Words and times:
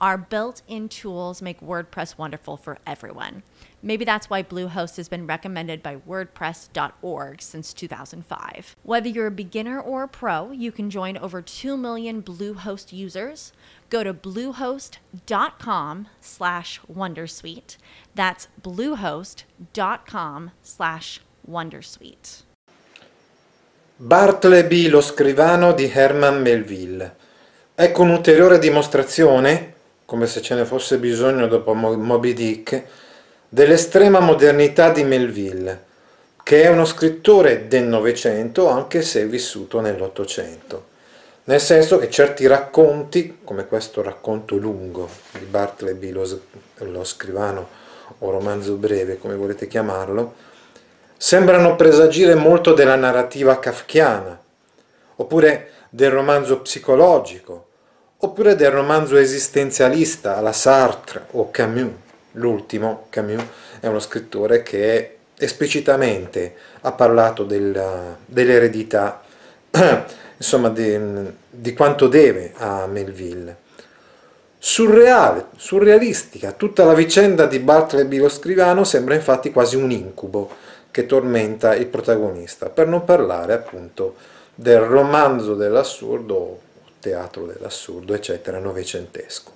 Our 0.00 0.16
built 0.16 0.62
in 0.68 0.88
tools 0.88 1.42
make 1.42 1.60
WordPress 1.60 2.16
wonderful 2.16 2.56
for 2.56 2.78
everyone. 2.86 3.42
Maybe 3.82 4.04
that's 4.04 4.30
why 4.30 4.44
Bluehost 4.44 4.96
has 4.96 5.08
been 5.08 5.26
recommended 5.26 5.82
by 5.82 5.96
WordPress.org 5.96 7.42
since 7.42 7.72
2005. 7.72 8.76
Whether 8.84 9.08
you're 9.08 9.26
a 9.26 9.32
beginner 9.32 9.80
or 9.80 10.04
a 10.04 10.08
pro, 10.08 10.52
you 10.52 10.70
can 10.70 10.88
join 10.88 11.16
over 11.16 11.42
2 11.42 11.76
million 11.76 12.22
Bluehost 12.22 12.92
users. 12.92 13.52
Go 13.90 14.04
to 14.04 14.14
bluehost.com 14.14 16.08
slash 16.20 16.80
Wondersuite. 16.92 17.76
That's 18.14 18.46
bluehost.com 18.62 20.50
slash 20.62 21.20
Wondersuite. 21.50 22.42
Bartleby, 23.96 24.90
lo 24.90 25.00
scrivano 25.00 25.72
di 25.72 25.88
Herman 25.88 26.40
Melville. 26.40 27.16
Ecco 27.74 28.02
un'ulteriore 28.02 28.58
dimostrazione 28.58 29.74
come 30.08 30.26
se 30.26 30.40
ce 30.40 30.54
ne 30.54 30.64
fosse 30.64 30.96
bisogno 30.96 31.46
dopo 31.48 31.74
Moby 31.74 32.32
Dick, 32.32 32.82
dell'estrema 33.46 34.20
modernità 34.20 34.88
di 34.88 35.04
Melville, 35.04 35.84
che 36.42 36.62
è 36.62 36.68
uno 36.68 36.86
scrittore 36.86 37.68
del 37.68 37.84
Novecento 37.84 38.70
anche 38.70 39.02
se 39.02 39.26
vissuto 39.26 39.80
nell'Ottocento. 39.80 40.86
Nel 41.44 41.60
senso 41.60 41.98
che 41.98 42.08
certi 42.08 42.46
racconti, 42.46 43.40
come 43.44 43.66
questo 43.66 44.00
racconto 44.00 44.56
lungo 44.56 45.10
di 45.32 45.44
Bartleby, 45.44 46.10
lo, 46.10 46.40
lo 46.76 47.04
scrivano 47.04 47.68
o 48.20 48.30
romanzo 48.30 48.76
breve, 48.76 49.18
come 49.18 49.34
volete 49.34 49.66
chiamarlo, 49.66 50.34
sembrano 51.18 51.76
presagire 51.76 52.34
molto 52.34 52.72
della 52.72 52.96
narrativa 52.96 53.58
kafkiana, 53.58 54.40
oppure 55.16 55.70
del 55.90 56.10
romanzo 56.10 56.60
psicologico, 56.60 57.67
oppure 58.20 58.56
del 58.56 58.70
romanzo 58.70 59.16
esistenzialista 59.16 60.36
alla 60.36 60.52
Sartre 60.52 61.26
o 61.32 61.50
Camus. 61.50 61.92
L'ultimo, 62.32 63.06
Camus, 63.10 63.42
è 63.80 63.86
uno 63.86 64.00
scrittore 64.00 64.62
che 64.62 65.16
esplicitamente 65.36 66.54
ha 66.80 66.92
parlato 66.92 67.44
del, 67.44 68.16
dell'eredità, 68.26 69.22
insomma, 70.36 70.68
di, 70.68 70.98
di 71.48 71.72
quanto 71.74 72.08
deve 72.08 72.52
a 72.56 72.86
Melville. 72.86 73.66
Surreale, 74.58 75.46
surrealistica, 75.56 76.50
tutta 76.52 76.84
la 76.84 76.94
vicenda 76.94 77.46
di 77.46 77.60
Bartleby 77.60 78.18
lo 78.18 78.28
scrivano 78.28 78.82
sembra 78.82 79.14
infatti 79.14 79.52
quasi 79.52 79.76
un 79.76 79.92
incubo 79.92 80.50
che 80.90 81.06
tormenta 81.06 81.76
il 81.76 81.86
protagonista, 81.86 82.68
per 82.68 82.88
non 82.88 83.04
parlare 83.04 83.52
appunto 83.52 84.16
del 84.56 84.80
romanzo 84.80 85.54
dell'assurdo 85.54 86.66
teatro 87.00 87.46
dell'assurdo, 87.46 88.14
eccetera, 88.14 88.58
novecentesco. 88.58 89.52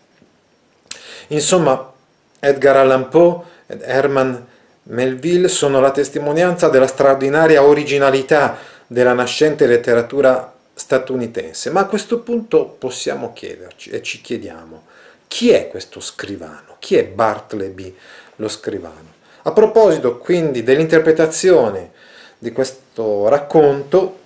Insomma, 1.29 1.93
Edgar 2.41 2.77
Allan 2.77 3.09
Poe 3.09 3.41
ed 3.67 3.83
Herman 3.83 4.47
Melville 4.85 5.49
sono 5.49 5.81
la 5.81 5.91
testimonianza 5.91 6.69
della 6.69 6.87
straordinaria 6.87 7.63
originalità 7.63 8.59
della 8.87 9.13
nascente 9.13 9.67
letteratura 9.67 10.53
statunitense, 10.75 11.71
ma 11.71 11.81
a 11.81 11.87
questo 11.87 12.21
punto 12.21 12.65
possiamo 12.67 13.33
chiederci 13.33 13.91
e 13.91 14.03
ci 14.03 14.21
chiediamo 14.21 14.91
chi 15.33 15.51
è 15.51 15.69
questo 15.69 15.99
scrivano? 16.01 16.77
Chi 16.79 16.97
è 16.97 17.05
Bartleby 17.05 17.97
lo 18.37 18.49
scrivano? 18.49 19.15
A 19.45 19.53
proposito 19.53 20.19
quindi 20.19 20.63
dell'interpretazione 20.63 21.91
di 22.37 22.53
questo 22.53 23.29
racconto, 23.29 24.19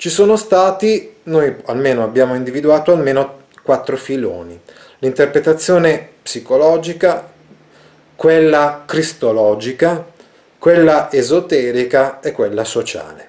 ci 0.00 0.08
sono 0.08 0.36
stati, 0.36 1.16
noi 1.24 1.56
almeno 1.66 2.02
abbiamo 2.02 2.34
individuato 2.34 2.90
almeno 2.90 3.40
quattro 3.62 3.98
filoni. 3.98 4.58
L'interpretazione 5.00 6.12
psicologica, 6.22 7.30
quella 8.16 8.84
cristologica, 8.86 10.02
quella 10.58 11.12
esoterica 11.12 12.20
e 12.20 12.32
quella 12.32 12.64
sociale. 12.64 13.28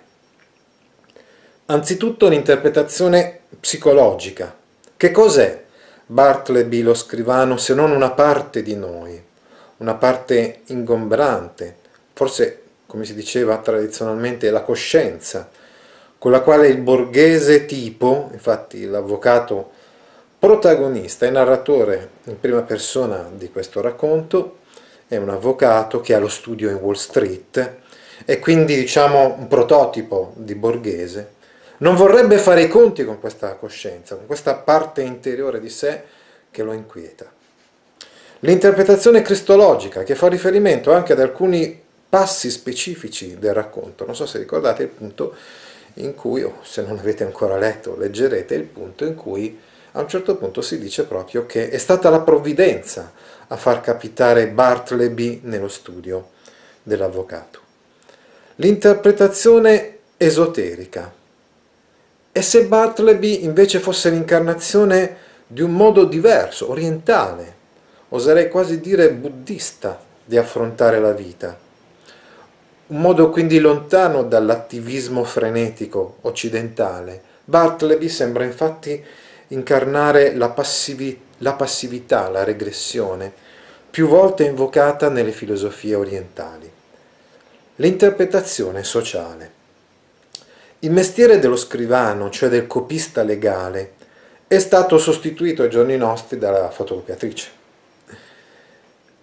Anzitutto 1.66 2.30
l'interpretazione 2.30 3.40
psicologica. 3.59 4.56
Che 4.96 5.12
cos'è 5.12 5.64
Bartleby 6.06 6.84
lo 6.84 6.94
scrivano 6.94 7.58
se 7.58 7.74
non 7.74 7.92
una 7.92 8.12
parte 8.12 8.64
di 8.64 8.78
noi, 8.78 9.22
una 9.80 9.96
parte 9.96 10.62
ingombrante, 10.68 11.76
forse 12.14 12.62
come 12.86 13.03
si 13.03 13.14
diceva 13.14 13.58
tradizionalmente 13.58 14.50
la 14.50 14.62
coscienza, 14.62 15.50
con 16.22 16.30
la 16.30 16.42
quale 16.42 16.68
il 16.68 16.78
borghese 16.78 17.66
tipo, 17.66 18.30
infatti 18.32 18.86
l'avvocato 18.86 19.72
protagonista 20.38 21.26
e 21.26 21.32
narratore 21.32 22.09
in 22.26 22.40
prima 22.40 22.62
persona 22.62 23.28
di 23.34 23.50
questo 23.50 23.82
racconto, 23.82 24.59
è 25.08 25.18
un 25.18 25.30
avvocato 25.30 26.00
che 26.00 26.14
ha 26.14 26.20
lo 26.20 26.28
studio 26.28 26.70
in 26.70 26.76
Wall 26.76 26.94
Street 26.94 27.78
e 28.24 28.38
quindi 28.38 28.76
diciamo 28.76 29.36
un 29.40 29.48
prototipo 29.48 30.34
di 30.36 30.54
borghese, 30.54 31.32
non 31.78 31.96
vorrebbe 31.96 32.38
fare 32.38 32.62
i 32.62 32.68
conti 32.68 33.03
con 33.03 33.20
questa 33.20 33.56
coscienza, 33.56 34.16
con 34.16 34.28
questa 34.28 34.53
parte 34.53 35.02
interiore 35.02 35.59
di 35.59 35.70
sé 35.70 36.03
che 36.52 36.62
lo 36.62 36.74
inquieta. 36.74 37.26
L'interpretazione 38.42 39.24
cristologica 39.24 40.03
che 40.03 40.14
fa 40.14 40.28
riferimento 40.28 40.94
anche 40.94 41.14
ad 41.14 41.20
alcuni 41.20 41.82
passi 42.08 42.52
specifici 42.52 43.40
del 43.40 43.56
racconto, 43.56 44.06
non 44.06 44.14
so 44.14 44.28
se 44.28 44.38
ricordate 44.38 44.84
il 44.84 44.90
punto 44.90 45.34
in 45.96 46.16
cui, 46.16 46.44
o 46.44 46.59
se 46.62 46.81
non 46.81 46.97
avete 46.97 47.24
ancora 47.24 47.57
letto, 47.57 47.97
leggerete 47.97 48.56
il 48.56 48.63
punto 48.63 49.06
in 49.06 49.16
cui 49.16 49.59
a 49.94 50.00
un 50.00 50.07
certo 50.07 50.38
punto 50.38 50.62
si 50.62 50.79
dice 50.79 51.06
proprio 51.06 51.46
che 51.46 51.69
è 51.69 51.78
stata 51.78 52.09
la 52.09 52.22
provvidenza 52.22 53.12
a 53.47 53.56
far 53.57 53.81
capitare 53.81 54.47
Bartleby 54.47 55.41
nello 55.44 55.68
studio 55.68 56.29
dell'avvocato. 56.81 57.59
L'interpretazione 58.56 59.97
esoterica. 60.16 61.12
E 62.31 62.41
se 62.41 62.66
Bartleby 62.66 63.44
invece 63.44 63.79
fosse 63.79 64.09
l'incarnazione 64.09 65.18
di 65.47 65.62
un 65.62 65.73
modo 65.73 66.06
diverso, 66.06 66.69
orientale, 66.69 67.56
oserei 68.09 68.47
quasi 68.47 68.79
dire 68.79 69.12
buddista, 69.12 70.02
di 70.23 70.38
affrontare 70.38 71.00
la 71.00 71.12
vita? 71.12 71.69
Un 72.91 73.00
modo 73.00 73.29
quindi 73.29 73.59
lontano 73.59 74.24
dall'attivismo 74.24 75.24
frenetico 75.24 76.18
occidentale. 76.22 77.22
Bartleby 77.46 78.09
sembra 78.09 78.44
infatti 78.44 79.02
incarnare 79.47 80.35
la, 80.35 80.50
passivi- 80.50 81.19
la 81.38 81.53
passività, 81.53 82.28
la 82.28 82.44
regressione, 82.44 83.31
più 83.90 84.07
volte 84.07 84.44
invocata 84.44 85.09
nelle 85.09 85.31
filosofie 85.31 85.96
orientali. 85.96 86.70
L'interpretazione 87.78 88.84
sociale. 88.84 89.59
Il 90.79 90.91
mestiere 90.91 91.40
dello 91.40 91.55
scrivano, 91.55 92.29
cioè 92.29 92.49
del 92.49 92.67
copista 92.67 93.23
legale, 93.23 93.93
è 94.47 94.59
stato 94.59 94.97
sostituito 94.97 95.64
ai 95.64 95.70
giorni 95.70 95.96
nostri 95.96 96.38
dalla 96.38 96.70
fotocopiatrice 96.70 97.49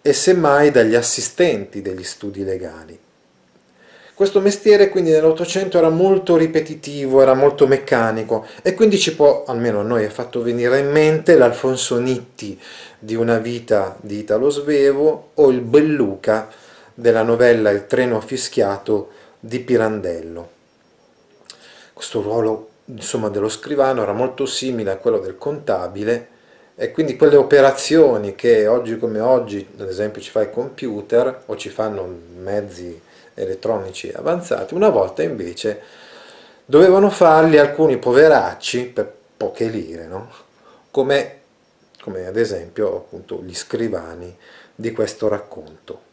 e 0.01 0.13
semmai 0.15 0.71
dagli 0.71 0.95
assistenti 0.95 1.83
degli 1.83 2.05
studi 2.05 2.45
legali. 2.45 2.99
Questo 4.19 4.41
mestiere 4.41 4.89
quindi 4.89 5.13
nell'Ottocento 5.13 5.79
era 5.79 5.91
molto 5.91 6.37
ripetitivo, 6.37 7.23
era 7.23 7.35
molto 7.35 7.69
meccanico 7.69 8.45
e 8.63 8.75
quindi 8.75 8.99
ci 8.99 9.15
può, 9.15 9.45
almeno 9.47 9.79
a 9.79 9.85
noi, 9.85 10.05
ha 10.05 10.11
fatto 10.11 10.43
venire 10.43 10.81
in 10.81 10.91
mente 10.91 11.37
l'Alfonso 11.37 12.01
Nitti 12.01 12.61
di 12.99 13.15
Una 13.15 13.39
vita 13.39 13.97
di 14.01 14.19
Italo 14.19 14.51
Svevo 14.51 15.31
o 15.35 15.51
il 15.51 15.61
Belluca 15.61 16.49
della 16.95 17.23
novella 17.23 17.71
Il 17.71 17.87
treno 17.87 18.21
fischiato 18.21 19.11
di 19.39 19.61
Pirandello. 19.61 20.49
Questo 21.93 22.21
ruolo 22.21 22.71
insomma, 22.87 23.29
dello 23.29 23.49
scrivano 23.49 24.03
era 24.03 24.15
molto 24.15 24.47
simile 24.47 24.91
a 24.91 24.97
quello 24.97 25.21
del 25.21 25.39
contabile 25.39 26.29
E 26.75 26.91
quindi 26.91 27.15
quelle 27.15 27.37
operazioni 27.37 28.35
che 28.35 28.67
oggi 28.67 28.99
come 28.99 29.21
oggi, 29.21 29.65
ad 29.79 29.89
esempio, 29.89 30.21
ci 30.21 30.31
fa 30.31 30.41
il 30.41 30.51
computer 30.51 31.43
o 31.47 31.57
ci 31.57 31.69
fanno 31.69 32.19
mezzi 32.37 33.07
elettronici 33.39 34.13
avanzati, 34.15 34.75
una 34.75 34.89
volta 34.89 35.23
invece 35.23 35.81
dovevano 36.65 37.09
farli 37.09 37.59
alcuni 37.59 37.97
poveracci 37.97 38.87
per 38.87 39.11
poche 39.37 39.69
lire, 39.69 40.07
no? 40.07 40.29
come, 40.91 41.41
come 42.03 42.27
ad 42.27 42.37
esempio 42.37 42.97
appunto 42.97 43.41
gli 43.43 43.55
scrivani 43.55 44.37
di 44.75 44.93
questo 44.93 45.29
racconto. 45.29 46.07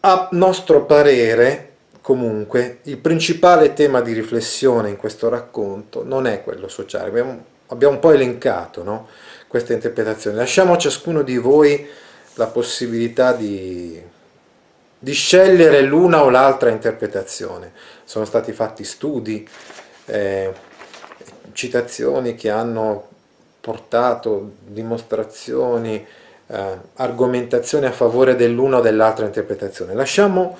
A 0.00 0.28
nostro 0.32 0.84
parere, 0.84 1.72
comunque, 2.00 2.80
il 2.82 2.98
principale 2.98 3.72
tema 3.72 4.00
di 4.00 4.12
riflessione 4.12 4.90
in 4.90 4.96
questo 4.96 5.28
racconto 5.28 6.04
non 6.04 6.26
è 6.26 6.42
quello 6.42 6.68
sociale, 6.68 7.08
abbiamo, 7.08 7.44
abbiamo 7.68 7.94
un 7.94 8.00
po' 8.00 8.12
elencato 8.12 8.82
no? 8.82 9.08
queste 9.46 9.72
interpretazioni, 9.72 10.36
lasciamo 10.36 10.74
a 10.74 10.78
ciascuno 10.78 11.22
di 11.22 11.38
voi 11.38 11.88
la 12.34 12.46
possibilità 12.46 13.32
di, 13.32 14.00
di 14.98 15.12
scegliere 15.12 15.82
l'una 15.82 16.24
o 16.24 16.30
l'altra 16.30 16.70
interpretazione. 16.70 17.72
Sono 18.04 18.24
stati 18.24 18.52
fatti 18.52 18.84
studi, 18.84 19.48
eh, 20.06 20.52
citazioni 21.52 22.34
che 22.34 22.50
hanno 22.50 23.08
portato 23.60 24.52
dimostrazioni, 24.64 26.04
eh, 26.46 26.78
argomentazioni 26.94 27.86
a 27.86 27.92
favore 27.92 28.34
dell'una 28.34 28.78
o 28.78 28.80
dell'altra 28.80 29.26
interpretazione. 29.26 29.94
Lasciamo 29.94 30.56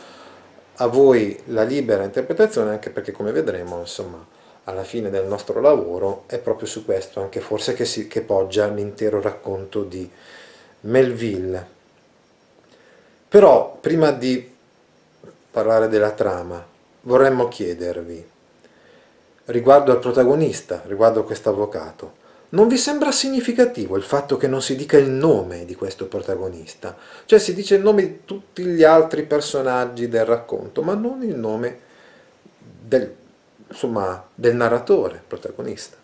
a 0.81 0.87
voi 0.87 1.41
la 1.47 1.63
libera 1.63 2.05
interpretazione 2.05 2.71
anche 2.71 2.91
perché 2.91 3.11
come 3.11 3.33
vedremo 3.33 3.81
insomma 3.81 4.25
alla 4.65 4.85
fine 4.85 5.11
del 5.11 5.25
nostro 5.27 5.61
lavoro 5.61 6.25
è 6.27 6.39
proprio 6.39 6.69
su 6.69 6.85
questo 6.85 7.21
anche 7.21 7.41
forse 7.41 7.73
che, 7.75 7.85
si, 7.85 8.07
che 8.07 8.21
poggia 8.21 8.69
l'intero 8.69 9.21
racconto 9.21 9.83
di 9.83 10.09
Melville. 10.83 11.77
Però 13.29 13.77
prima 13.81 14.11
di 14.11 14.57
parlare 15.51 15.89
della 15.89 16.13
trama 16.13 16.65
vorremmo 17.03 17.49
chiedervi 17.49 18.27
riguardo 19.47 19.93
al 19.93 19.99
protagonista, 19.99 20.83
riguardo 20.87 21.21
a 21.21 21.25
questo 21.25 21.51
avvocato, 21.51 22.27
non 22.51 22.69
vi 22.69 22.79
sembra 22.79 23.13
significativo 23.13 23.97
il 23.97 24.03
fatto 24.03 24.39
che 24.39 24.47
non 24.47 24.63
si 24.63 24.75
dica 24.77 24.97
il 24.97 25.11
nome 25.11 25.67
di 25.67 25.75
questo 25.75 26.07
protagonista? 26.07 26.97
Cioè 27.27 27.39
si 27.39 27.53
dice 27.53 27.75
il 27.75 27.83
nome 27.83 28.03
di 28.03 28.21
tutti 28.25 28.65
gli 28.65 28.83
altri 28.83 29.25
personaggi 29.25 30.09
del 30.09 30.25
racconto, 30.25 30.81
ma 30.83 30.95
non 30.95 31.23
il 31.23 31.37
nome 31.37 31.79
del, 32.59 33.15
insomma, 33.69 34.27
del 34.35 34.55
narratore, 34.55 35.23
protagonista. 35.27 35.97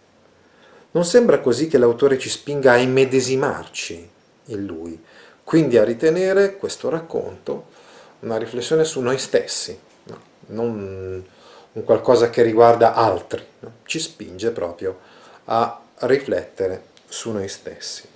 Non 0.91 1.05
sembra 1.07 1.41
così 1.41 1.67
che 1.67 1.79
l'autore 1.79 2.19
ci 2.19 2.29
spinga 2.29 2.73
a 2.73 2.77
immedesimarci 2.77 4.11
in 4.47 4.67
lui, 4.67 5.03
quindi 5.45 5.77
a 5.77 5.85
ritenere 5.85 6.57
questo 6.57 6.89
racconto 6.89 7.73
una 8.21 8.39
riflessione 8.39 8.85
su 8.85 9.01
noi 9.01 9.19
stessi, 9.19 9.79
no? 10.05 10.21
non 10.47 11.25
un 11.73 11.85
qualcosa 11.85 12.31
che 12.31 12.43
riguarda 12.43 12.95
altri, 12.95 13.45
no? 13.61 13.73
ci 13.85 13.99
spinge 13.99 14.51
proprio 14.51 14.99
a 15.47 15.81
riflettere 16.01 16.85
su 17.07 17.31
noi 17.31 17.49
stessi. 17.49 18.09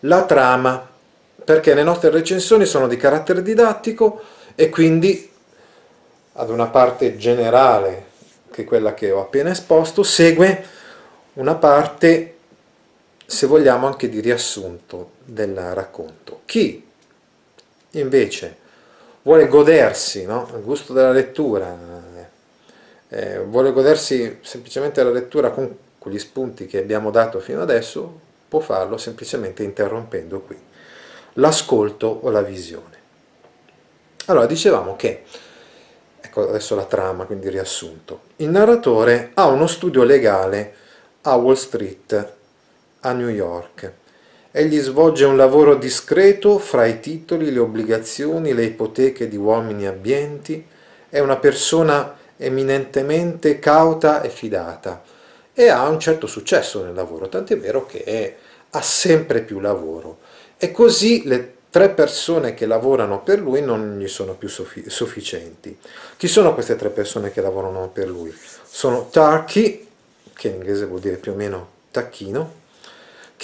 La 0.00 0.24
trama, 0.24 0.88
perché 1.44 1.74
le 1.74 1.82
nostre 1.82 2.10
recensioni 2.10 2.64
sono 2.64 2.88
di 2.88 2.96
carattere 2.96 3.42
didattico 3.42 4.22
e 4.54 4.68
quindi 4.68 5.30
ad 6.34 6.50
una 6.50 6.66
parte 6.66 7.16
generale, 7.16 8.06
che 8.50 8.62
è 8.62 8.64
quella 8.64 8.94
che 8.94 9.10
ho 9.10 9.20
appena 9.20 9.50
esposto, 9.50 10.02
segue 10.02 10.64
una 11.34 11.54
parte, 11.54 12.33
se 13.26 13.46
vogliamo, 13.46 13.86
anche 13.86 14.08
di 14.08 14.20
riassunto 14.20 15.12
del 15.24 15.54
racconto. 15.74 16.42
Chi 16.44 16.86
invece 17.90 18.56
vuole 19.22 19.48
godersi 19.48 20.24
no? 20.24 20.50
il 20.54 20.62
gusto 20.62 20.92
della 20.92 21.12
lettura, 21.12 21.76
eh, 23.08 23.38
vuole 23.40 23.72
godersi 23.72 24.38
semplicemente 24.42 25.02
la 25.02 25.10
lettura 25.10 25.50
con 25.50 25.82
con 26.04 26.12
gli 26.12 26.18
spunti 26.18 26.66
che 26.66 26.76
abbiamo 26.76 27.10
dato 27.10 27.40
fino 27.40 27.62
adesso, 27.62 28.20
può 28.46 28.60
farlo 28.60 28.98
semplicemente 28.98 29.62
interrompendo 29.62 30.40
qui 30.42 30.60
l'ascolto 31.36 32.18
o 32.20 32.28
la 32.28 32.42
visione. 32.42 32.98
Allora, 34.26 34.44
dicevamo 34.44 34.96
che, 34.96 35.22
ecco 36.20 36.46
adesso 36.46 36.74
la 36.74 36.84
trama, 36.84 37.24
quindi 37.24 37.48
riassunto, 37.48 38.20
il 38.36 38.50
narratore 38.50 39.30
ha 39.32 39.46
uno 39.46 39.66
studio 39.66 40.02
legale 40.02 40.74
a 41.22 41.36
Wall 41.36 41.54
Street, 41.54 42.32
a 43.04 43.12
New 43.12 43.28
York. 43.28 43.92
Egli 44.50 44.78
svolge 44.78 45.24
un 45.24 45.36
lavoro 45.36 45.74
discreto 45.74 46.58
fra 46.58 46.86
i 46.86 47.00
titoli, 47.00 47.52
le 47.52 47.58
obbligazioni, 47.58 48.54
le 48.54 48.64
ipoteche 48.64 49.28
di 49.28 49.36
uomini 49.36 49.86
abbienti, 49.86 50.64
è 51.08 51.18
una 51.18 51.36
persona 51.36 52.16
eminentemente 52.36 53.58
cauta 53.58 54.22
e 54.22 54.28
fidata, 54.28 55.02
e 55.52 55.68
ha 55.68 55.88
un 55.88 55.98
certo 55.98 56.26
successo 56.26 56.82
nel 56.82 56.94
lavoro, 56.94 57.28
tant'è 57.28 57.56
vero 57.58 57.86
che 57.86 58.36
ha 58.70 58.80
sempre 58.80 59.40
più 59.40 59.60
lavoro. 59.60 60.18
E 60.56 60.70
così 60.70 61.22
le 61.26 61.52
tre 61.70 61.90
persone 61.90 62.54
che 62.54 62.66
lavorano 62.66 63.22
per 63.22 63.40
lui 63.40 63.60
non 63.60 63.98
gli 63.98 64.06
sono 64.06 64.34
più 64.34 64.48
sufficienti. 64.48 65.76
Chi 66.16 66.28
sono 66.28 66.54
queste 66.54 66.76
tre 66.76 66.90
persone 66.90 67.32
che 67.32 67.40
lavorano 67.40 67.88
per 67.92 68.08
lui? 68.08 68.32
Sono 68.64 69.08
Turkey, 69.10 69.88
che 70.32 70.48
in 70.48 70.54
inglese 70.54 70.86
vuol 70.86 71.00
dire 71.00 71.16
più 71.16 71.32
o 71.32 71.34
meno 71.34 71.68
tacchino, 71.90 72.62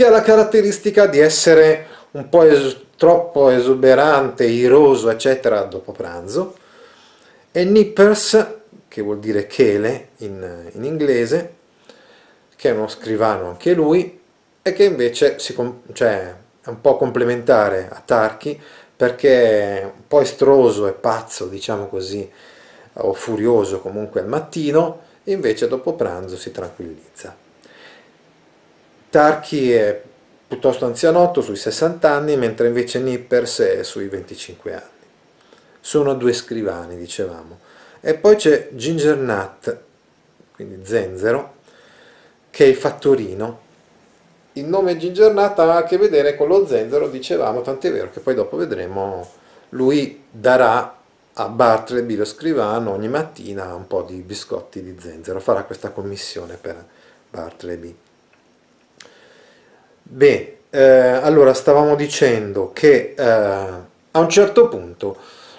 che 0.00 0.06
ha 0.06 0.10
la 0.10 0.22
caratteristica 0.22 1.04
di 1.04 1.18
essere 1.18 1.86
un 2.12 2.30
po' 2.30 2.44
es 2.44 2.74
troppo 2.96 3.50
esuberante, 3.50 4.46
iroso, 4.46 5.10
eccetera, 5.10 5.60
dopo 5.64 5.92
pranzo, 5.92 6.56
e 7.52 7.64
Nippers, 7.66 8.46
che 8.88 9.02
vuol 9.02 9.18
dire 9.18 9.46
chele 9.46 10.12
in, 10.20 10.70
in 10.72 10.84
inglese, 10.84 11.54
che 12.56 12.70
è 12.70 12.72
uno 12.72 12.88
scrivano 12.88 13.48
anche 13.48 13.74
lui, 13.74 14.18
e 14.62 14.72
che 14.72 14.84
invece 14.84 15.36
cioè, 15.36 16.34
è 16.62 16.68
un 16.70 16.80
po' 16.80 16.96
complementare 16.96 17.86
a 17.92 18.00
Tarchi 18.02 18.58
perché 18.96 19.80
è 19.80 19.84
un 19.84 20.06
po' 20.08 20.22
estroso 20.22 20.86
e 20.86 20.92
pazzo, 20.92 21.44
diciamo 21.44 21.88
così, 21.88 22.26
o 22.94 23.12
furioso 23.12 23.80
comunque 23.80 24.22
al 24.22 24.28
mattino, 24.28 25.02
invece 25.24 25.68
dopo 25.68 25.92
pranzo 25.92 26.38
si 26.38 26.50
tranquillizza. 26.50 27.48
Tarchi 29.10 29.72
è 29.72 30.00
piuttosto 30.46 30.86
anzianotto, 30.86 31.42
sui 31.42 31.56
60 31.56 32.08
anni, 32.08 32.36
mentre 32.36 32.68
invece 32.68 33.00
Nippers 33.00 33.58
è 33.58 33.82
sui 33.82 34.06
25 34.06 34.72
anni. 34.72 34.84
Sono 35.80 36.14
due 36.14 36.32
scrivani, 36.32 36.96
dicevamo. 36.96 37.58
E 38.00 38.14
poi 38.14 38.36
c'è 38.36 38.68
Ginger 38.72 39.16
Nut, 39.16 39.78
quindi 40.54 40.86
zenzero, 40.86 41.54
che 42.50 42.64
è 42.64 42.68
il 42.68 42.76
fattorino. 42.76 43.68
Il 44.52 44.66
nome 44.66 44.96
Gingernata 44.96 45.62
ha 45.72 45.76
a 45.78 45.84
che 45.84 45.98
vedere 45.98 46.36
con 46.36 46.46
lo 46.46 46.66
zenzero, 46.66 47.08
dicevamo, 47.08 47.62
tant'è 47.62 47.90
vero 47.90 48.10
che 48.10 48.20
poi 48.20 48.34
dopo 48.34 48.56
vedremo, 48.56 49.28
lui 49.70 50.24
darà 50.30 50.98
a 51.32 51.48
Bartleby, 51.48 52.14
lo 52.14 52.24
scrivano, 52.24 52.92
ogni 52.92 53.08
mattina 53.08 53.74
un 53.74 53.86
po' 53.86 54.02
di 54.02 54.16
biscotti 54.16 54.82
di 54.82 54.96
zenzero, 55.00 55.40
farà 55.40 55.64
questa 55.64 55.90
commissione 55.90 56.56
per 56.60 56.84
Bartleby. 57.28 57.96
Beh, 60.12 60.56
eh, 60.70 60.80
allora 60.80 61.54
stavamo 61.54 61.94
dicendo 61.94 62.72
che 62.72 63.14
eh, 63.16 63.22
a 63.22 64.18
un 64.18 64.28
certo 64.28 64.68
punto 64.68 65.16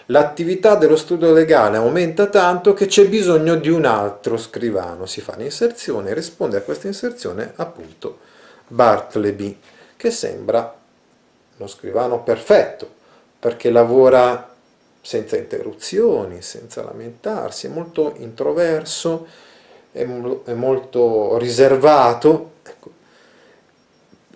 l'attività 0.07 0.75
dello 0.75 0.97
studio 0.97 1.31
legale 1.31 1.77
aumenta 1.77 2.25
tanto 2.25 2.73
che 2.73 2.87
c'è 2.87 3.07
bisogno 3.07 3.55
di 3.55 3.69
un 3.69 3.85
altro 3.85 4.35
scrivano. 4.35 5.05
Si 5.05 5.21
fa 5.21 5.35
l'inserzione 5.37 6.09
e 6.09 6.13
risponde 6.13 6.57
a 6.57 6.61
questa 6.63 6.87
inserzione 6.87 7.53
appunto 7.55 8.19
Bartleby, 8.67 9.57
che 9.95 10.11
sembra 10.11 10.75
uno 11.55 11.67
scrivano 11.69 12.21
perfetto, 12.21 12.89
perché 13.39 13.69
lavora 13.69 14.53
senza 14.99 15.37
interruzioni, 15.37 16.41
senza 16.41 16.83
lamentarsi, 16.83 17.67
è 17.67 17.69
molto 17.69 18.15
introverso, 18.17 19.27
è, 19.93 20.03
molto 20.03 21.37
riservato. 21.37 22.51
Ecco. 22.63 22.99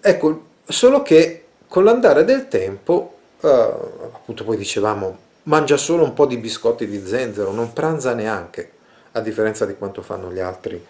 Ecco, 0.08 0.44
solo 0.68 1.02
che 1.02 1.46
con 1.68 1.84
l'andare 1.84 2.24
del 2.24 2.48
tempo, 2.48 3.16
eh, 3.42 3.48
appunto 3.48 4.44
poi 4.44 4.56
dicevamo 4.56 5.18
mangia 5.44 5.78
solo 5.78 6.04
un 6.04 6.14
po' 6.14 6.28
di 6.28 6.38
biscotti 6.38 6.86
di 6.86 7.06
zenzero, 7.06 7.52
non 7.52 7.74
pranza 7.74 8.14
neanche, 8.14 8.72
a 9.14 9.20
differenza 9.20 9.66
di 9.66 9.76
quanto 9.76 10.04
fanno 10.04 10.32
gli 10.32 10.40
altri 10.40 10.84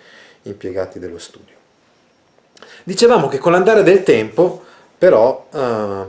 impiegati 0.43 1.00
dello 1.00 1.17
studio. 1.17 1.53
Dicevamo 2.84 3.29
che 3.29 3.38
con 3.38 3.53
l'andare 3.53 3.84
del 3.84 4.03
tempo, 4.03 4.63
però, 4.98 5.48
eh, 5.53 6.03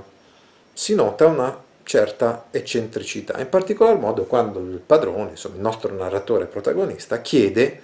si 0.73 0.95
nota 0.97 1.27
una 1.27 1.63
certa 1.85 2.47
eccentricità, 2.51 3.39
in 3.39 3.49
particolar 3.49 3.97
modo 3.97 4.25
quando 4.25 4.59
il 4.59 4.81
padrone, 4.85 5.31
insomma 5.31 5.55
il 5.55 5.61
nostro 5.61 5.95
narratore 5.95 6.47
protagonista, 6.47 7.21
chiede 7.21 7.83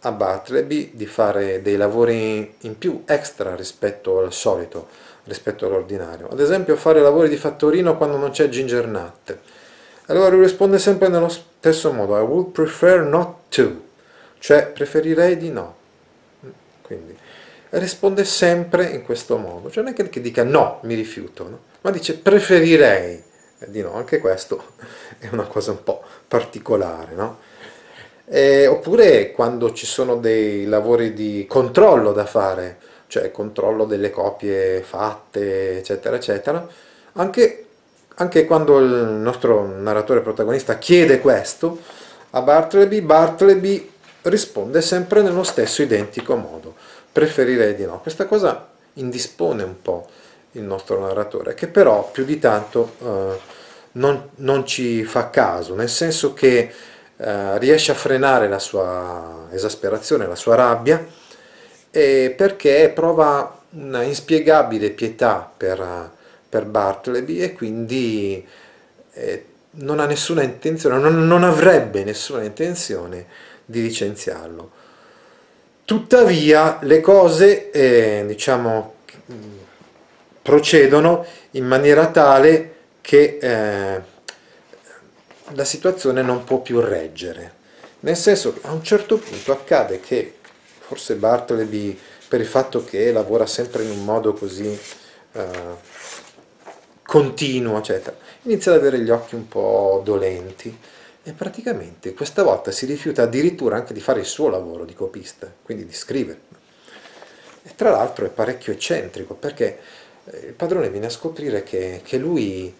a 0.00 0.12
Bartleby 0.12 0.92
di 0.94 1.06
fare 1.06 1.62
dei 1.62 1.76
lavori 1.76 2.54
in 2.60 2.78
più 2.78 3.02
extra 3.06 3.54
rispetto 3.54 4.18
al 4.20 4.32
solito, 4.32 4.88
rispetto 5.24 5.66
all'ordinario. 5.66 6.28
Ad 6.28 6.40
esempio 6.40 6.76
fare 6.76 7.00
lavori 7.00 7.28
di 7.28 7.36
fattorino 7.36 7.96
quando 7.96 8.16
non 8.16 8.30
c'è 8.30 8.48
ginger 8.48 8.86
nut. 8.86 9.38
Allora 10.06 10.28
lui 10.28 10.42
risponde 10.42 10.78
sempre 10.78 11.08
nello 11.08 11.28
stesso 11.28 11.92
modo, 11.92 12.16
I 12.16 12.22
would 12.22 12.50
prefer 12.50 13.00
not 13.00 13.48
to, 13.48 13.82
cioè 14.38 14.66
preferirei 14.66 15.36
di 15.36 15.50
no. 15.50 15.74
Quindi 16.82 17.16
risponde 17.70 18.24
sempre 18.24 18.86
in 18.90 19.02
questo 19.02 19.36
modo, 19.36 19.70
cioè 19.70 19.82
non 19.82 19.92
è 19.96 20.08
che 20.08 20.20
dica 20.20 20.44
no, 20.44 20.78
mi 20.82 20.94
rifiuto, 20.94 21.48
no? 21.48 21.58
ma 21.80 21.90
dice 21.90 22.16
preferirei 22.16 23.22
di 23.66 23.80
no, 23.80 23.94
anche 23.94 24.18
questo 24.18 24.74
è 25.18 25.28
una 25.32 25.46
cosa 25.46 25.72
un 25.72 25.82
po' 25.82 26.02
particolare, 26.28 27.14
no? 27.14 27.38
Eh, 28.28 28.66
oppure 28.66 29.30
quando 29.30 29.72
ci 29.72 29.86
sono 29.86 30.16
dei 30.16 30.66
lavori 30.66 31.12
di 31.14 31.46
controllo 31.48 32.12
da 32.12 32.26
fare, 32.26 32.78
cioè 33.06 33.30
controllo 33.30 33.84
delle 33.84 34.10
copie 34.10 34.82
fatte, 34.82 35.78
eccetera, 35.78 36.16
eccetera, 36.16 36.66
anche, 37.12 37.66
anche 38.16 38.44
quando 38.44 38.78
il 38.78 38.86
nostro 38.86 39.64
narratore 39.66 40.20
protagonista 40.20 40.78
chiede 40.78 41.20
questo 41.20 41.78
a 42.30 42.42
Bartleby, 42.42 43.00
Bartleby 43.00 43.92
risponde 44.22 44.82
sempre 44.82 45.22
nello 45.22 45.44
stesso 45.44 45.82
identico 45.82 46.34
modo, 46.36 46.74
preferirei 47.12 47.74
di 47.74 47.84
no. 47.84 48.00
Questa 48.00 48.26
cosa 48.26 48.68
indispone 48.94 49.62
un 49.62 49.80
po' 49.80 50.08
il 50.52 50.62
nostro 50.62 51.00
narratore, 51.00 51.54
che 51.54 51.68
però 51.68 52.10
più 52.10 52.24
di 52.24 52.38
tanto 52.38 52.94
eh, 52.98 53.38
non, 53.92 54.28
non, 54.36 54.66
ci 54.66 55.04
fa 55.04 55.30
caso, 55.30 55.74
nel 55.74 55.88
senso 55.88 56.34
che 56.34 56.70
eh, 57.16 57.58
riesce 57.58 57.92
a 57.92 57.94
frenare 57.94 58.48
la 58.48 58.58
sua 58.58 59.48
esasperazione, 59.50 60.26
la 60.26 60.34
sua 60.34 60.54
rabbia, 60.54 61.04
perché 61.90 62.92
prova 62.94 63.58
una 63.70 64.02
inspiegabile 64.02 64.90
pietà 64.90 65.50
per, 65.56 66.10
per 66.48 66.64
Bartleby 66.66 67.40
e 67.40 67.52
quindi 67.54 68.46
eh, 69.14 69.44
non 69.70 70.00
ha 70.00 70.06
nessuna 70.06 70.42
intenzione, 70.42 70.98
non, 70.98 71.26
non 71.26 71.42
avrebbe 71.42 72.04
nessuna 72.04 72.42
intenzione 72.42 73.26
di 73.64 73.82
licenziarlo. 73.82 74.70
Tuttavia 75.84 76.78
le 76.82 77.00
cose, 77.00 77.70
eh, 77.70 78.24
diciamo, 78.26 78.94
procedono 80.42 81.24
in 81.52 81.66
maniera 81.66 82.06
tale 82.06 82.74
che 83.00 83.38
eh, 83.40 84.02
la 85.54 85.64
situazione 85.64 86.22
non 86.22 86.44
può 86.44 86.60
più 86.60 86.80
reggere. 86.80 87.64
Nel 88.00 88.16
senso 88.16 88.52
che 88.52 88.66
a 88.66 88.72
un 88.72 88.82
certo 88.82 89.18
punto 89.18 89.52
accade 89.52 90.00
che 90.00 90.34
forse 90.78 91.16
Bartleby, 91.16 91.98
per 92.28 92.40
il 92.40 92.46
fatto 92.46 92.84
che 92.84 93.10
lavora 93.12 93.46
sempre 93.46 93.84
in 93.84 93.90
un 93.90 94.04
modo 94.04 94.32
così 94.32 94.78
eh, 95.32 95.94
continuo, 97.02 97.78
eccetera, 97.78 98.16
inizia 98.42 98.72
ad 98.72 98.78
avere 98.78 99.00
gli 99.00 99.10
occhi 99.10 99.34
un 99.34 99.48
po' 99.48 100.00
dolenti 100.04 100.76
e 101.22 101.32
praticamente 101.32 102.14
questa 102.14 102.44
volta 102.44 102.70
si 102.70 102.86
rifiuta 102.86 103.22
addirittura 103.22 103.76
anche 103.76 103.92
di 103.92 104.00
fare 104.00 104.20
il 104.20 104.26
suo 104.26 104.48
lavoro 104.48 104.84
di 104.84 104.94
copista, 104.94 105.52
quindi 105.62 105.86
di 105.86 105.92
scrivere. 105.92 106.40
E 107.64 107.74
tra 107.74 107.90
l'altro 107.90 108.26
è 108.26 108.28
parecchio 108.28 108.72
eccentrico 108.72 109.34
perché 109.34 109.78
eh, 110.24 110.46
il 110.46 110.52
padrone 110.52 110.90
viene 110.90 111.06
a 111.06 111.10
scoprire 111.10 111.64
che, 111.64 112.00
che 112.04 112.18
lui 112.18 112.72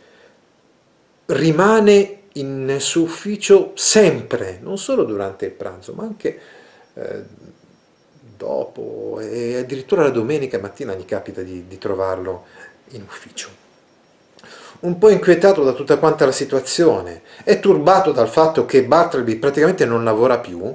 rimane 1.27 2.21
in 2.39 2.77
suo 2.79 3.03
ufficio 3.03 3.73
sempre, 3.75 4.59
non 4.63 4.79
solo 4.79 5.05
durante 5.05 5.47
il 5.47 5.53
pranzo, 5.53 5.93
ma 5.93 6.03
anche 6.05 6.39
eh, 6.95 7.23
dopo 8.37 9.19
e 9.21 9.57
addirittura 9.57 10.03
la 10.03 10.11
domenica 10.11 10.59
mattina 10.59 10.95
gli 10.95 11.05
capita 11.05 11.43
di, 11.43 11.67
di 11.67 11.79
trovarlo 11.79 12.45
in 12.91 13.03
ufficio. 13.03 13.65
Un 14.79 14.99
po' 14.99 15.09
inquietato 15.09 15.65
da 15.65 15.73
tutta 15.73 15.97
quanta 15.97 16.27
la 16.27 16.33
situazione 16.33 17.23
e 17.45 17.61
turbato 17.61 18.13
dal 18.13 18.29
fatto 18.29 18.67
che 18.67 18.85
Bartleby 18.85 19.37
praticamente 19.37 19.87
non 19.87 20.05
lavora 20.05 20.39
più, 20.39 20.75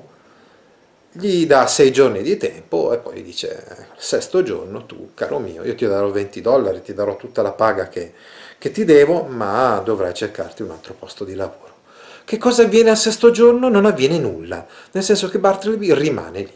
gli 1.14 1.46
dà 1.46 1.68
sei 1.68 1.92
giorni 1.92 2.22
di 2.22 2.38
tempo 2.38 2.94
e 2.94 2.98
poi 2.98 3.22
dice, 3.22 3.86
sesto 3.98 4.42
giorno 4.44 4.86
tu, 4.86 5.12
caro 5.14 5.40
mio, 5.40 5.64
io 5.64 5.76
ti 5.76 5.86
darò 5.86 6.10
20 6.10 6.42
dollari, 6.42 6.82
ti 6.82 6.94
darò 6.94 7.16
tutta 7.16 7.42
la 7.42 7.52
paga 7.52 7.90
che, 7.90 8.14
che 8.62 8.70
ti 8.70 8.86
devo, 8.86 9.24
ma 9.24 9.82
dovrai 9.84 10.14
cercarti 10.14 10.62
un 10.62 10.70
altro 10.70 10.94
posto 10.94 11.24
di 11.24 11.34
lavoro. 11.34 11.78
Che 12.24 12.38
cosa 12.38 12.62
avviene 12.62 12.92
al 12.92 12.98
sesto 12.98 13.32
giorno? 13.32 13.70
Non 13.70 13.88
avviene 13.88 14.20
nulla, 14.20 14.68
nel 14.92 15.04
senso 15.04 15.30
che 15.30 15.40
Bartleby 15.40 15.92
rimane 15.96 16.40
lì. 16.42 16.54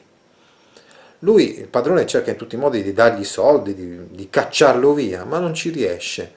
Lui, 1.19 1.57
il 1.57 1.67
padrone, 1.67 2.05
cerca 2.05 2.29
in 2.29 2.37
tutti 2.37 2.53
i 2.53 2.59
modi 2.59 2.83
di 2.83 2.93
dargli 2.93 3.23
soldi, 3.23 3.73
di, 3.73 4.07
di 4.11 4.29
cacciarlo 4.29 4.93
via, 4.93 5.23
ma 5.23 5.39
non 5.39 5.55
ci 5.55 5.71
riesce. 5.71 6.31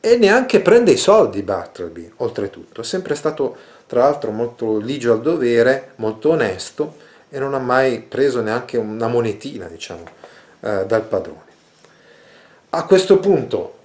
E 0.00 0.18
neanche 0.18 0.60
prende 0.60 0.90
i 0.90 0.98
soldi 0.98 1.40
Bartleby, 1.40 2.12
oltretutto. 2.16 2.82
È 2.82 2.84
sempre 2.84 3.14
stato, 3.14 3.56
tra 3.86 4.00
l'altro, 4.00 4.32
molto 4.32 4.76
ligio 4.76 5.14
al 5.14 5.22
dovere, 5.22 5.92
molto 5.94 6.28
onesto, 6.28 6.96
e 7.30 7.38
non 7.38 7.54
ha 7.54 7.58
mai 7.58 8.00
preso 8.02 8.42
neanche 8.42 8.76
una 8.76 9.08
monetina, 9.08 9.64
diciamo, 9.64 10.04
eh, 10.60 10.84
dal 10.84 11.04
padrone. 11.04 11.48
A 12.68 12.84
questo 12.84 13.18
punto 13.18 13.78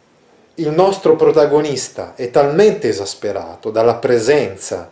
il 0.55 0.69
nostro 0.69 1.15
protagonista 1.15 2.15
è 2.15 2.29
talmente 2.31 2.88
esasperato 2.88 3.71
dalla 3.71 3.95
presenza 3.95 4.89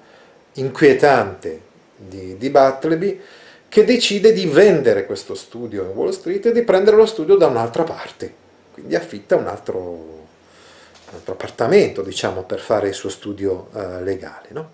inquietante 0.53 1.61
di, 1.95 2.37
di 2.37 2.49
Bartleby 2.49 3.21
che 3.69 3.85
decide 3.85 4.33
di 4.33 4.45
vendere 4.45 5.05
questo 5.05 5.35
studio 5.35 5.83
in 5.83 5.89
Wall 5.89 6.11
Street 6.11 6.45
e 6.47 6.51
di 6.51 6.63
prendere 6.63 6.95
lo 6.95 7.05
studio 7.05 7.35
da 7.35 7.47
un'altra 7.47 7.83
parte. 7.83 8.41
Quindi 8.73 8.95
affitta 8.95 9.35
un 9.35 9.47
altro, 9.47 9.79
un 9.79 11.13
altro 11.13 11.33
appartamento, 11.33 12.01
diciamo, 12.01 12.43
per 12.43 12.59
fare 12.59 12.89
il 12.89 12.93
suo 12.93 13.09
studio 13.09 13.69
uh, 13.71 14.03
legale. 14.03 14.47
No? 14.49 14.69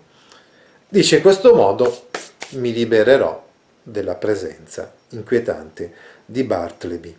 Dice 0.88 1.16
in 1.16 1.22
questo 1.22 1.54
modo 1.54 2.08
mi 2.50 2.72
libererò 2.72 3.42
della 3.82 4.16
presenza 4.16 4.92
inquietante 5.10 5.92
di 6.26 6.42
Bartleby. 6.42 7.16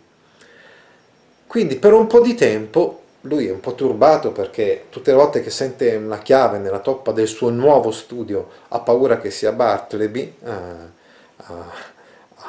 Quindi 1.46 1.76
per 1.76 1.92
un 1.94 2.06
po' 2.06 2.20
di 2.20 2.34
tempo 2.34 3.01
lui 3.22 3.46
è 3.46 3.52
un 3.52 3.60
po' 3.60 3.74
turbato 3.74 4.32
perché 4.32 4.86
tutte 4.88 5.10
le 5.10 5.16
volte 5.16 5.42
che 5.42 5.50
sente 5.50 5.94
una 5.94 6.18
chiave 6.18 6.58
nella 6.58 6.80
toppa 6.80 7.12
del 7.12 7.28
suo 7.28 7.50
nuovo 7.50 7.90
studio 7.90 8.48
ha 8.68 8.80
paura 8.80 9.18
che 9.18 9.30
sia 9.30 9.52
Bartleby 9.52 10.34
eh, 10.44 10.50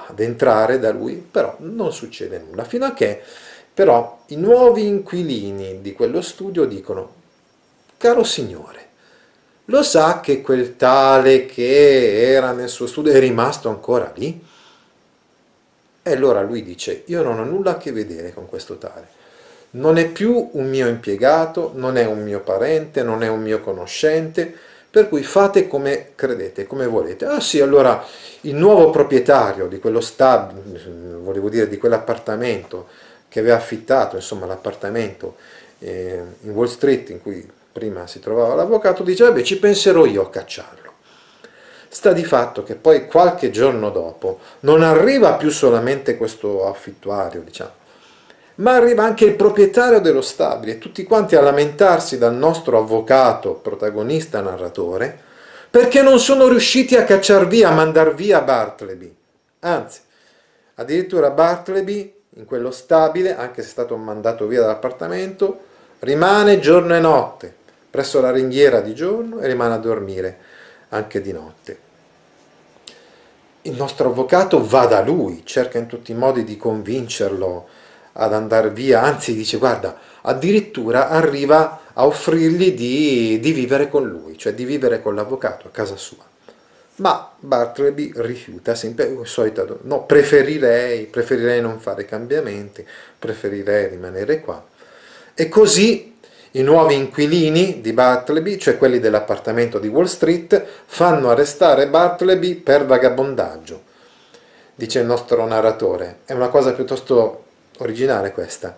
ad 0.07 0.19
entrare 0.19 0.79
da 0.79 0.91
lui, 0.91 1.15
però 1.15 1.55
non 1.59 1.93
succede 1.93 2.39
nulla, 2.39 2.63
fino 2.63 2.85
a 2.85 2.93
che 2.93 3.21
però 3.73 4.21
i 4.27 4.35
nuovi 4.35 4.85
inquilini 4.85 5.81
di 5.81 5.93
quello 5.93 6.21
studio 6.21 6.65
dicono, 6.65 7.13
caro 7.97 8.23
signore, 8.23 8.89
lo 9.65 9.81
sa 9.81 10.19
che 10.19 10.41
quel 10.41 10.75
tale 10.75 11.45
che 11.45 12.31
era 12.33 12.51
nel 12.51 12.69
suo 12.69 12.85
studio 12.85 13.11
è 13.11 13.19
rimasto 13.19 13.69
ancora 13.69 14.11
lì? 14.15 14.43
E 16.05 16.11
allora 16.11 16.41
lui 16.41 16.63
dice, 16.63 17.03
io 17.05 17.23
non 17.23 17.39
ho 17.39 17.45
nulla 17.45 17.71
a 17.71 17.77
che 17.77 17.91
vedere 17.91 18.33
con 18.33 18.47
questo 18.47 18.77
tale 18.77 19.21
non 19.75 19.97
è 19.97 20.07
più 20.07 20.49
un 20.53 20.69
mio 20.69 20.87
impiegato, 20.87 21.71
non 21.75 21.97
è 21.97 22.05
un 22.05 22.21
mio 22.23 22.41
parente, 22.41 23.03
non 23.03 23.23
è 23.23 23.27
un 23.27 23.41
mio 23.41 23.59
conoscente, 23.61 24.53
per 24.89 25.09
cui 25.09 25.23
fate 25.23 25.67
come 25.67 26.09
credete, 26.13 26.67
come 26.67 26.85
volete. 26.85 27.25
Ah 27.25 27.39
sì, 27.39 27.59
allora 27.59 28.03
il 28.41 28.53
nuovo 28.53 28.91
proprietario 28.91 29.67
di 29.67 29.79
quello 29.79 30.01
stab, 30.01 30.53
volevo 31.21 31.49
dire 31.49 31.67
di 31.67 31.77
quell'appartamento 31.77 32.87
che 33.27 33.39
aveva 33.39 33.55
affittato, 33.55 34.15
insomma 34.15 34.45
l'appartamento 34.45 35.37
eh, 35.79 36.21
in 36.41 36.51
Wall 36.51 36.67
Street 36.67 37.09
in 37.09 37.21
cui 37.21 37.49
prima 37.71 38.05
si 38.05 38.19
trovava 38.19 38.53
l'avvocato, 38.53 39.01
dice, 39.01 39.31
beh 39.31 39.43
ci 39.43 39.57
penserò 39.57 40.05
io 40.05 40.21
a 40.21 40.29
cacciarlo. 40.29 40.91
Sta 41.87 42.13
di 42.13 42.23
fatto 42.23 42.61
che 42.61 42.75
poi 42.75 43.07
qualche 43.07 43.49
giorno 43.49 43.89
dopo 43.89 44.39
non 44.61 44.83
arriva 44.83 45.33
più 45.33 45.49
solamente 45.49 46.17
questo 46.17 46.67
affittuario, 46.67 47.41
diciamo, 47.41 47.81
ma 48.55 48.75
arriva 48.75 49.03
anche 49.03 49.25
il 49.25 49.35
proprietario 49.35 49.99
dello 49.99 50.21
stabile, 50.21 50.77
tutti 50.77 51.03
quanti 51.03 51.35
a 51.35 51.41
lamentarsi 51.41 52.17
dal 52.17 52.35
nostro 52.35 52.77
avvocato, 52.77 53.53
protagonista 53.53 54.41
narratore, 54.41 55.17
perché 55.69 56.01
non 56.03 56.19
sono 56.19 56.47
riusciti 56.47 56.95
a 56.95 57.03
cacciar 57.03 57.47
via, 57.47 57.69
a 57.69 57.73
mandar 57.73 58.13
via 58.13 58.41
Bartleby. 58.41 59.15
Anzi, 59.61 60.01
addirittura 60.75 61.31
Bartleby, 61.31 62.13
in 62.35 62.45
quello 62.45 62.69
stabile, 62.69 63.35
anche 63.35 63.61
se 63.61 63.69
è 63.69 63.71
stato 63.71 63.95
mandato 63.97 64.45
via 64.45 64.61
dall'appartamento, 64.61 65.59
rimane 65.99 66.59
giorno 66.59 66.95
e 66.95 66.99
notte, 66.99 67.53
presso 67.89 68.21
la 68.21 68.31
ringhiera 68.31 68.81
di 68.81 68.93
giorno 68.93 69.39
e 69.39 69.47
rimane 69.47 69.73
a 69.73 69.77
dormire 69.77 70.37
anche 70.89 71.21
di 71.21 71.31
notte. 71.31 71.79
Il 73.63 73.73
nostro 73.73 74.09
avvocato 74.09 74.65
va 74.65 74.85
da 74.85 75.01
lui, 75.01 75.41
cerca 75.45 75.77
in 75.77 75.87
tutti 75.87 76.11
i 76.11 76.15
modi 76.15 76.43
di 76.43 76.57
convincerlo 76.57 77.67
ad 78.13 78.33
andare 78.33 78.69
via, 78.69 79.01
anzi 79.01 79.33
dice 79.33 79.57
guarda, 79.57 79.97
addirittura 80.21 81.09
arriva 81.09 81.81
a 81.93 82.05
offrirgli 82.05 82.73
di, 82.73 83.39
di 83.39 83.51
vivere 83.51 83.89
con 83.89 84.07
lui, 84.07 84.37
cioè 84.37 84.53
di 84.53 84.65
vivere 84.65 85.01
con 85.01 85.15
l'avvocato 85.15 85.67
a 85.67 85.71
casa 85.71 85.95
sua. 85.95 86.31
Ma 86.95 87.31
Bartleby 87.39 88.11
rifiuta 88.15 88.75
sempre 88.75 89.05
il 89.05 89.27
solito, 89.27 89.79
no, 89.83 90.05
preferirei, 90.05 91.05
preferirei 91.05 91.59
non 91.59 91.79
fare 91.79 92.05
cambiamenti, 92.05 92.85
preferirei 93.17 93.89
rimanere 93.89 94.41
qua. 94.41 94.63
E 95.33 95.49
così 95.49 96.15
i 96.51 96.61
nuovi 96.61 96.93
inquilini 96.93 97.81
di 97.81 97.93
Bartleby, 97.93 98.59
cioè 98.59 98.77
quelli 98.77 98.99
dell'appartamento 98.99 99.79
di 99.79 99.87
Wall 99.87 100.05
Street, 100.05 100.63
fanno 100.85 101.31
arrestare 101.31 101.87
Bartleby 101.87 102.55
per 102.55 102.85
vagabondaggio. 102.85 103.81
Dice 104.75 104.99
il 104.99 105.07
nostro 105.07 105.43
narratore. 105.47 106.19
È 106.25 106.33
una 106.33 106.49
cosa 106.49 106.73
piuttosto 106.73 107.42
originale 107.83 108.31
questa, 108.31 108.75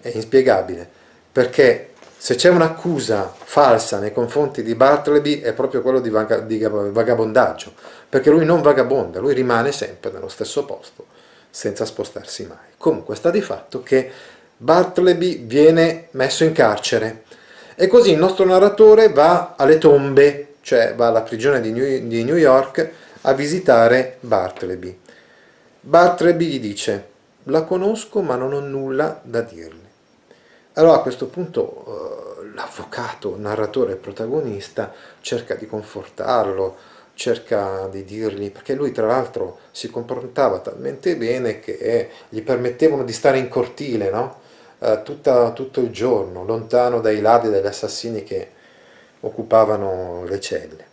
è 0.00 0.10
inspiegabile, 0.14 0.88
perché 1.32 1.90
se 2.16 2.34
c'è 2.34 2.50
un'accusa 2.50 3.32
falsa 3.34 3.98
nei 3.98 4.12
confronti 4.12 4.62
di 4.62 4.74
Bartleby 4.74 5.40
è 5.40 5.54
proprio 5.54 5.80
quello 5.80 6.00
di, 6.00 6.10
vaga, 6.10 6.40
di 6.40 6.58
vagabondaggio, 6.58 7.72
perché 8.08 8.28
lui 8.28 8.44
non 8.44 8.60
vagabonda, 8.60 9.20
lui 9.20 9.32
rimane 9.32 9.72
sempre 9.72 10.10
nello 10.10 10.28
stesso 10.28 10.64
posto, 10.66 11.06
senza 11.48 11.86
spostarsi 11.86 12.46
mai. 12.46 12.74
Comunque 12.76 13.16
sta 13.16 13.30
di 13.30 13.40
fatto 13.40 13.82
che 13.82 14.10
Bartleby 14.56 15.46
viene 15.46 16.08
messo 16.10 16.44
in 16.44 16.52
carcere 16.52 17.22
e 17.74 17.86
così 17.86 18.12
il 18.12 18.18
nostro 18.18 18.44
narratore 18.44 19.08
va 19.08 19.54
alle 19.56 19.78
tombe, 19.78 20.56
cioè 20.60 20.94
va 20.94 21.06
alla 21.06 21.22
prigione 21.22 21.62
di 21.62 21.72
New, 21.72 22.06
di 22.06 22.22
New 22.22 22.36
York 22.36 22.90
a 23.22 23.32
visitare 23.32 24.18
Bartleby. 24.20 24.98
Bartleby 25.80 26.44
gli 26.44 26.60
dice, 26.60 27.08
la 27.44 27.62
conosco 27.62 28.20
ma 28.22 28.36
non 28.36 28.52
ho 28.52 28.60
nulla 28.60 29.20
da 29.22 29.40
dirle. 29.40 29.88
Allora 30.74 30.96
a 30.96 31.02
questo 31.02 31.26
punto 31.26 32.42
eh, 32.42 32.54
l'avvocato, 32.54 33.36
narratore 33.38 33.92
e 33.92 33.96
protagonista 33.96 34.92
cerca 35.20 35.54
di 35.54 35.66
confortarlo, 35.66 36.76
cerca 37.14 37.86
di 37.90 38.04
dirgli, 38.04 38.50
perché 38.50 38.74
lui 38.74 38.92
tra 38.92 39.06
l'altro 39.06 39.58
si 39.72 39.90
comportava 39.90 40.60
talmente 40.60 41.16
bene 41.16 41.60
che 41.60 42.10
gli 42.28 42.40
permettevano 42.40 43.04
di 43.04 43.12
stare 43.12 43.38
in 43.38 43.48
cortile, 43.48 44.10
no? 44.10 44.38
eh, 44.80 45.02
tutta, 45.02 45.50
tutto 45.52 45.80
il 45.80 45.90
giorno, 45.90 46.44
lontano 46.44 47.00
dai 47.00 47.20
ladri 47.20 47.48
e 47.48 47.50
dagli 47.50 47.66
assassini 47.66 48.24
che 48.24 48.48
occupavano 49.20 50.24
le 50.24 50.40
celle. 50.40 50.88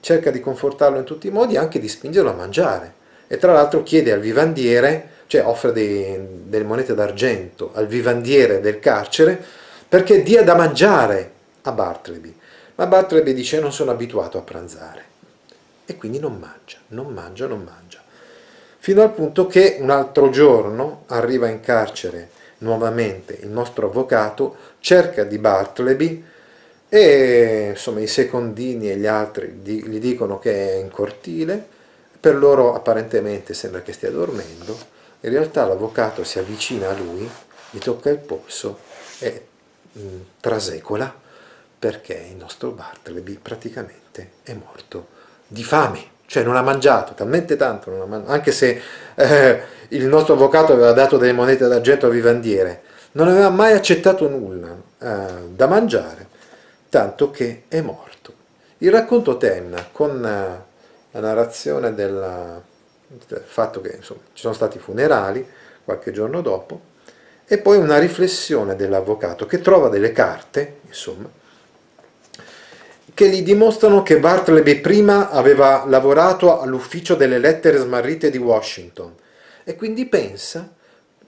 Cerca 0.00 0.30
di 0.30 0.40
confortarlo 0.40 0.98
in 0.98 1.04
tutti 1.04 1.28
i 1.28 1.30
modi 1.30 1.54
e 1.54 1.58
anche 1.58 1.78
di 1.78 1.88
spingerlo 1.88 2.30
a 2.30 2.34
mangiare. 2.34 2.94
E 3.28 3.36
tra 3.36 3.52
l'altro 3.52 3.82
chiede 3.82 4.12
al 4.12 4.20
vivandiere 4.20 5.08
cioè 5.30 5.46
offre 5.46 5.70
dei, 5.70 6.18
delle 6.46 6.64
monete 6.64 6.92
d'argento 6.92 7.70
al 7.74 7.86
vivandiere 7.86 8.58
del 8.58 8.80
carcere 8.80 9.40
perché 9.88 10.24
dia 10.24 10.42
da 10.42 10.56
mangiare 10.56 11.30
a 11.62 11.70
Bartleby. 11.70 12.36
Ma 12.74 12.86
Bartleby 12.86 13.32
dice 13.32 13.60
non 13.60 13.72
sono 13.72 13.92
abituato 13.92 14.38
a 14.38 14.40
pranzare 14.40 15.04
e 15.86 15.96
quindi 15.96 16.18
non 16.18 16.36
mangia, 16.36 16.78
non 16.88 17.12
mangia, 17.12 17.46
non 17.46 17.62
mangia. 17.62 18.02
Fino 18.78 19.02
al 19.02 19.12
punto 19.12 19.46
che 19.46 19.76
un 19.78 19.90
altro 19.90 20.30
giorno 20.30 21.04
arriva 21.06 21.46
in 21.46 21.60
carcere 21.60 22.30
nuovamente 22.58 23.38
il 23.40 23.50
nostro 23.50 23.86
avvocato, 23.86 24.56
cerca 24.80 25.22
di 25.22 25.38
Bartleby 25.38 26.24
e 26.88 27.68
insomma 27.70 28.00
i 28.00 28.08
secondini 28.08 28.90
e 28.90 28.96
gli 28.96 29.06
altri 29.06 29.60
gli 29.62 30.00
dicono 30.00 30.40
che 30.40 30.72
è 30.72 30.74
in 30.74 30.90
cortile, 30.90 31.64
per 32.18 32.34
loro 32.34 32.74
apparentemente 32.74 33.54
sembra 33.54 33.80
che 33.80 33.92
stia 33.92 34.10
dormendo 34.10 34.98
in 35.20 35.30
realtà 35.30 35.66
l'avvocato 35.66 36.24
si 36.24 36.38
avvicina 36.38 36.88
a 36.90 36.94
lui, 36.94 37.28
gli 37.70 37.78
tocca 37.78 38.10
il 38.10 38.18
polso 38.18 38.78
e 39.18 39.46
mh, 39.92 40.00
mm, 40.00 40.20
trasecola 40.40 41.14
perché 41.78 42.28
il 42.30 42.36
nostro 42.36 42.70
Bartleby 42.70 43.38
praticamente 43.40 44.32
è 44.42 44.52
morto 44.54 45.08
di 45.46 45.64
fame, 45.64 46.04
cioè 46.26 46.42
non 46.42 46.56
ha 46.56 46.62
mangiato 46.62 47.14
talmente 47.14 47.56
tanto, 47.56 47.90
man- 48.06 48.24
anche 48.26 48.52
se 48.52 48.80
eh, 49.14 49.62
il 49.88 50.06
nostro 50.06 50.34
avvocato 50.34 50.72
aveva 50.72 50.92
dato 50.92 51.16
delle 51.16 51.32
monete 51.32 51.66
d'argento 51.66 52.06
a 52.06 52.10
vivandiere, 52.10 52.82
non 53.12 53.28
aveva 53.28 53.50
mai 53.50 53.72
accettato 53.72 54.28
nulla 54.28 54.76
eh, 54.98 55.48
da 55.48 55.66
mangiare, 55.66 56.28
tanto 56.88 57.30
che 57.30 57.64
è 57.68 57.80
morto. 57.80 58.08
Il 58.78 58.90
racconto 58.90 59.36
termina 59.36 59.88
con 59.90 60.24
eh, 60.24 60.68
la 61.12 61.20
narrazione 61.20 61.94
della 61.94 62.62
il 63.12 63.42
fatto 63.44 63.80
che 63.80 63.96
insomma, 63.96 64.20
ci 64.32 64.42
sono 64.42 64.54
stati 64.54 64.78
funerali 64.78 65.46
qualche 65.84 66.12
giorno 66.12 66.40
dopo, 66.40 66.88
e 67.46 67.58
poi 67.58 67.78
una 67.78 67.98
riflessione 67.98 68.76
dell'avvocato 68.76 69.46
che 69.46 69.60
trova 69.60 69.88
delle 69.88 70.12
carte, 70.12 70.78
insomma, 70.86 71.28
che 73.12 73.28
gli 73.28 73.42
dimostrano 73.42 74.02
che 74.02 74.20
Bartleby 74.20 74.80
prima 74.80 75.30
aveva 75.30 75.84
lavorato 75.86 76.60
all'ufficio 76.60 77.16
delle 77.16 77.38
lettere 77.38 77.78
smarrite 77.78 78.30
di 78.30 78.38
Washington 78.38 79.14
e 79.64 79.74
quindi 79.74 80.06
pensa, 80.06 80.72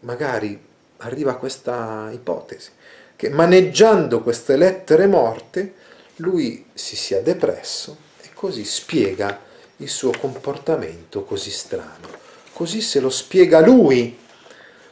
magari 0.01 0.59
arriva 0.99 1.33
a 1.33 1.37
questa 1.37 2.09
ipotesi, 2.13 2.71
che 3.17 3.29
maneggiando 3.29 4.23
queste 4.23 4.57
lettere 4.57 5.07
morte 5.07 5.75
lui 6.17 6.67
si 6.73 6.95
sia 6.95 7.21
depresso 7.21 7.97
e 8.23 8.29
così 8.33 8.65
spiega 8.65 9.51
il 9.77 9.89
suo 9.89 10.13
comportamento 10.19 11.25
così 11.25 11.51
strano. 11.51 12.09
Così 12.53 12.81
se 12.81 13.01
lo 13.01 13.11
spiega 13.11 13.61
lui, 13.61 14.19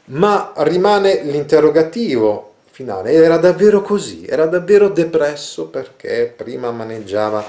ma 0.06 0.52
rimane 0.56 1.22
l'interrogativo 1.22 2.54
finale. 2.70 3.12
Era 3.12 3.36
davvero 3.36 3.82
così, 3.82 4.26
era 4.26 4.46
davvero 4.46 4.88
depresso 4.88 5.66
perché 5.68 6.32
prima 6.34 6.70
maneggiava 6.70 7.44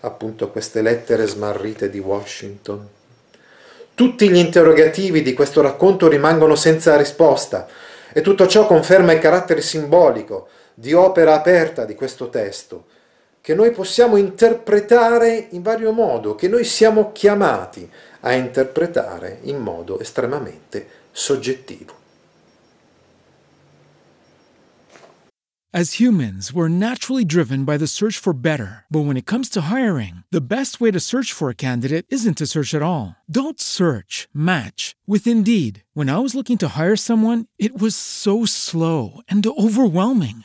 appunto 0.00 0.50
queste 0.50 0.82
lettere 0.82 1.26
smarrite 1.26 1.90
di 1.90 1.98
Washington. 1.98 2.88
Tutti 3.94 4.28
gli 4.28 4.36
interrogativi 4.36 5.22
di 5.22 5.32
questo 5.32 5.62
racconto 5.62 6.06
rimangono 6.06 6.54
senza 6.54 6.96
risposta 6.96 7.66
e 8.12 8.20
tutto 8.20 8.46
ciò 8.46 8.66
conferma 8.66 9.12
il 9.12 9.18
carattere 9.18 9.62
simbolico 9.62 10.48
di 10.74 10.92
opera 10.92 11.34
aperta 11.34 11.86
di 11.86 11.94
questo 11.94 12.28
testo 12.28 12.84
che 13.46 13.54
noi 13.54 13.70
possiamo 13.70 14.16
interpretare 14.16 15.46
in 15.52 15.62
vario 15.62 15.92
modo, 15.92 16.34
che 16.34 16.48
noi 16.48 16.64
siamo 16.64 17.12
chiamati 17.12 17.88
a 18.22 18.32
interpretare 18.32 19.38
in 19.42 19.58
modo 19.58 20.00
estremamente 20.00 20.88
soggettivo. 21.12 21.94
As 25.72 26.00
humans, 26.00 26.52
we're 26.52 26.68
naturally 26.68 27.24
driven 27.24 27.64
by 27.64 27.76
the 27.76 27.86
search 27.86 28.18
for 28.18 28.32
better. 28.32 28.84
But 28.90 29.04
when 29.04 29.16
it 29.16 29.26
comes 29.26 29.48
to 29.50 29.70
hiring, 29.70 30.24
the 30.32 30.40
best 30.40 30.80
way 30.80 30.90
to 30.90 30.98
search 30.98 31.32
for 31.32 31.48
a 31.48 31.54
candidate 31.54 32.06
isn't 32.08 32.38
to 32.38 32.46
search 32.46 32.74
at 32.74 32.82
all. 32.82 33.14
Don't 33.30 33.60
search, 33.60 34.26
match 34.32 34.96
with 35.06 35.26
Indeed. 35.26 35.84
When 35.92 36.08
I 36.08 36.18
was 36.18 36.34
looking 36.34 36.56
to 36.58 36.68
hire 36.68 36.96
someone, 36.96 37.46
it 37.58 37.78
was 37.78 37.94
so 37.94 38.46
slow 38.46 39.20
and 39.28 39.46
overwhelming. 39.46 40.44